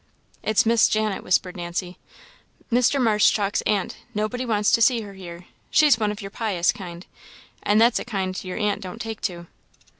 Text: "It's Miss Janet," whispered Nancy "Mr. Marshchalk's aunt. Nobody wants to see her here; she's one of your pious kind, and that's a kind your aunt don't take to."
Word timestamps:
"It's 0.41 0.65
Miss 0.65 0.87
Janet," 0.89 1.23
whispered 1.23 1.55
Nancy 1.55 1.99
"Mr. 2.71 2.99
Marshchalk's 2.99 3.61
aunt. 3.67 3.97
Nobody 4.15 4.47
wants 4.47 4.71
to 4.71 4.81
see 4.81 5.01
her 5.01 5.13
here; 5.13 5.45
she's 5.69 5.99
one 5.99 6.11
of 6.11 6.23
your 6.23 6.31
pious 6.31 6.71
kind, 6.71 7.05
and 7.61 7.79
that's 7.79 7.99
a 7.99 8.03
kind 8.03 8.43
your 8.43 8.57
aunt 8.57 8.81
don't 8.81 8.97
take 8.99 9.21
to." 9.21 9.45